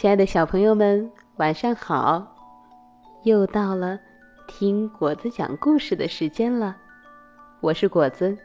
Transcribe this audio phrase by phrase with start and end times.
[0.00, 2.34] 亲爱的小朋友们，晚上好！
[3.22, 4.00] 又到了
[4.48, 6.74] 听果子讲故事的时间了，
[7.60, 8.38] 我是果子。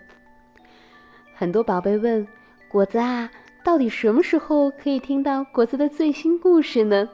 [1.34, 2.28] 很多宝贝问
[2.68, 3.32] 果子啊，
[3.64, 7.08] 到底什么时候可以听到果子的最新故事呢？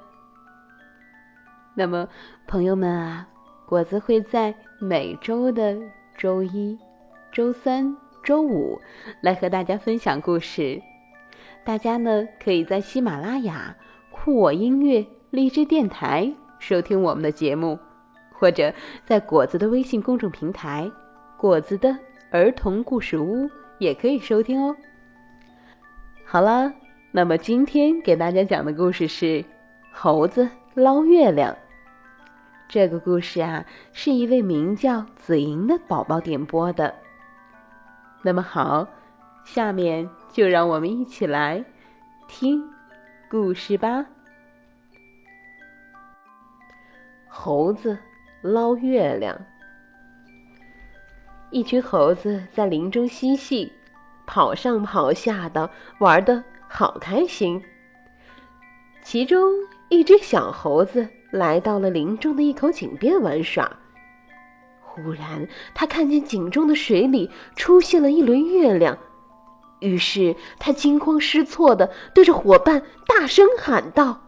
[1.75, 2.09] 那么，
[2.47, 3.27] 朋友们啊，
[3.67, 5.77] 果子会在每周的
[6.17, 6.79] 周一、
[7.31, 8.81] 周三、周五
[9.21, 10.81] 来和大家分享故事。
[11.63, 13.75] 大家呢，可以在喜马拉雅。
[14.23, 17.79] 酷我音乐荔枝电台收听我们的节目，
[18.31, 18.71] 或者
[19.03, 20.91] 在果子的微信公众平台
[21.37, 21.97] “果子的
[22.29, 24.75] 儿童故事屋”也可以收听哦。
[26.23, 26.71] 好了，
[27.11, 29.25] 那么今天给大家讲的故事是
[29.91, 31.53] 《猴子捞月亮》。
[32.69, 36.93] 这个故事啊，是一位名叫子莹的宝宝点播的。
[38.21, 38.87] 那么好，
[39.45, 41.65] 下面就让我们一起来
[42.27, 42.69] 听。
[43.31, 44.05] 故事吧。
[47.43, 47.97] 猴子
[48.43, 49.35] 捞月亮。
[51.49, 53.73] 一群猴子在林中嬉戏，
[54.27, 57.63] 跑上跑下的，玩的好开心。
[59.01, 59.51] 其中
[59.89, 63.71] 一只小猴子来到了林中的一口井边玩耍。
[64.79, 68.99] 忽然，他看见井中的水里出现了一轮月亮。
[69.79, 74.21] 于是他惊慌失措的对着伙伴大声喊道：“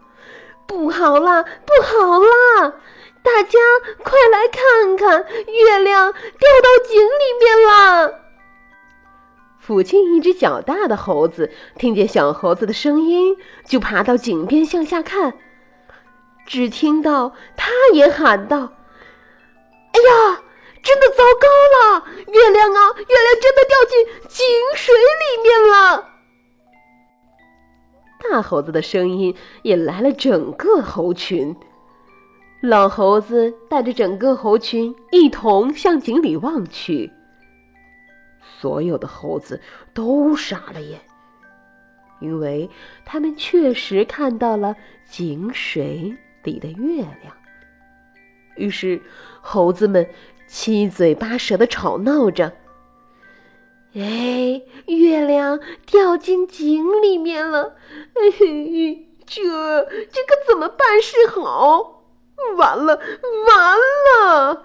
[0.66, 2.62] 不好啦，不好啦！
[3.24, 3.60] 大家
[4.04, 8.20] 快来看看，月亮掉到井里面了！”
[9.60, 15.34] 附近一只较大的猴子听见小猴子的声音，就爬到井边向下看，
[16.46, 18.58] 只听到他也喊道
[19.94, 20.42] ：“哎呀！”
[20.84, 21.48] 真的糟糕
[21.96, 26.10] 了，月亮啊，月亮真的掉进井水里面了。
[28.20, 31.56] 大猴子的声音引来了整个猴群，
[32.66, 37.12] 老猴子带着整个猴群一同向井里望去。
[38.42, 39.62] 所有的猴子
[39.94, 41.02] 都傻了眼，
[42.22, 42.70] 因为
[43.04, 44.78] 他们确实看到了
[45.10, 47.36] 井水里的月亮。
[48.56, 49.02] 于是，
[49.42, 50.08] 猴子们。
[50.45, 52.54] 七嘴八舌的吵闹着，
[53.95, 57.76] 哎，月亮掉进井里面了，
[58.14, 58.30] 哎，
[59.26, 62.02] 这这可怎么办是好？
[62.58, 62.99] 完了，
[63.48, 63.77] 完
[64.48, 64.64] 了！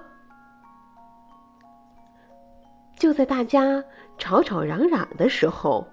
[2.97, 3.85] 就在大家
[4.19, 5.87] 吵吵嚷嚷的时候，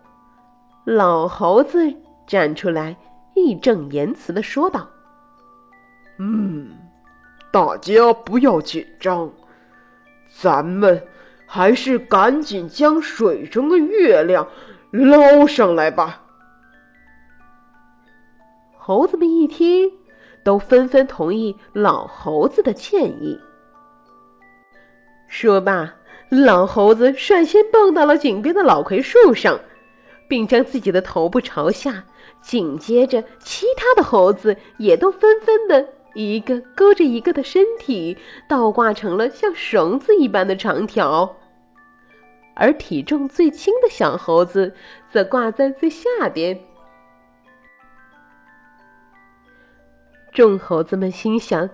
[0.86, 1.96] 老猴子
[2.28, 2.97] 站出来，
[3.36, 4.90] 义正言辞的说道
[6.18, 6.72] ：“嗯，
[7.52, 9.31] 大家不要紧张。”
[10.38, 11.07] 咱们
[11.46, 14.50] 还是赶紧将水中的月亮
[14.92, 16.24] 捞上来吧。
[18.78, 19.94] 猴子们一听，
[20.45, 23.38] 都纷纷同意老猴子的建议。
[25.28, 25.95] 说罢，
[26.29, 29.59] 老猴子率先蹦到了井边的老葵树上，
[30.29, 32.06] 并将自己的头部朝下。
[32.41, 35.88] 紧接着，其他的猴子也都纷纷的。
[36.13, 38.17] 一个勾着一个的身体
[38.47, 41.35] 倒挂成了像绳子一般的长条，
[42.53, 44.73] 而体重最轻的小猴子
[45.12, 46.59] 则挂在最下边。
[50.35, 51.69] 众猴子们心想：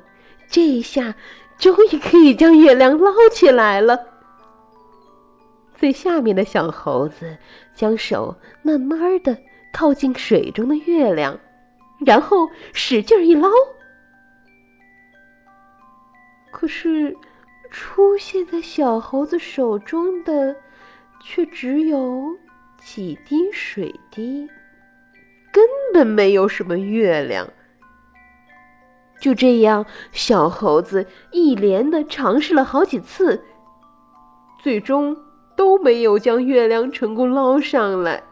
[0.47, 1.15] 这一下
[1.57, 3.99] 终于可以将月亮捞起来了。
[5.75, 7.39] 最下面的小猴子
[7.73, 9.35] 将手慢慢的
[9.73, 11.39] 靠近水中的月亮，
[12.05, 13.49] 然后使劲一捞。
[16.51, 17.17] 可是，
[17.71, 20.55] 出现在小猴子手中的
[21.23, 22.37] 却只有
[22.77, 24.47] 几滴水滴，
[25.51, 27.49] 根本没有什么月亮。
[29.21, 33.41] 就这样，小猴子一连的尝试了好几次，
[34.61, 35.15] 最终
[35.55, 38.23] 都没有将月亮成功捞上来。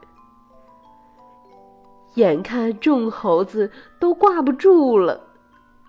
[2.16, 5.22] 眼看众猴子都挂不住了。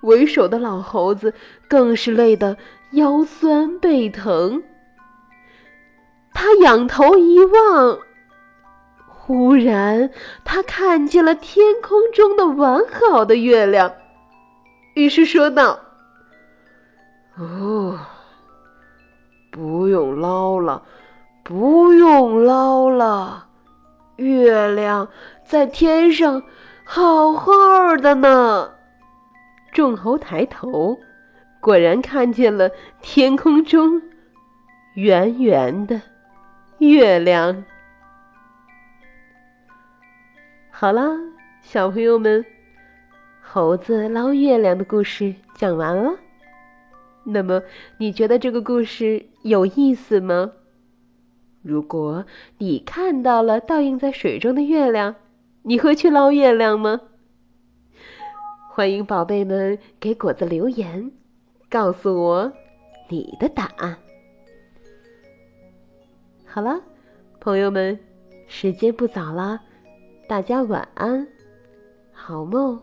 [0.03, 1.35] 为首的老猴子
[1.69, 2.57] 更是累得
[2.93, 4.63] 腰酸背疼。
[6.33, 7.99] 他仰头一望，
[9.09, 10.11] 忽然
[10.45, 13.93] 他看见了天空中的完好的月亮，
[14.95, 15.81] 于是说道
[17.39, 17.99] ：“哦，
[19.51, 20.83] 不用捞了，
[21.43, 23.47] 不用捞了，
[24.17, 25.09] 月亮
[25.45, 26.43] 在天上
[26.85, 28.73] 好好的呢。”
[29.73, 30.99] 众猴抬头，
[31.61, 32.71] 果然看见了
[33.01, 34.03] 天空中
[34.95, 36.03] 圆圆的
[36.79, 37.65] 月亮。
[40.71, 41.09] 好啦，
[41.63, 42.45] 小朋友们，
[43.53, 46.21] 猴子捞月亮的故事讲完了。
[47.25, 47.61] 那么，
[47.99, 50.53] 你觉得这个故事有意思吗？
[51.61, 52.27] 如果
[52.59, 55.17] 你看到了倒映在水中的月亮，
[55.63, 57.01] 你会去捞月亮吗？
[58.73, 61.11] 欢迎宝贝们给果子留言，
[61.69, 62.53] 告诉我
[63.09, 63.97] 你的答案。
[66.47, 66.81] 好了，
[67.41, 67.99] 朋友们，
[68.47, 69.61] 时间不早了，
[70.29, 71.27] 大家晚安，
[72.13, 72.81] 好梦。